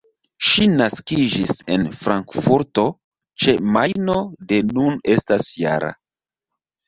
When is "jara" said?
5.57-5.93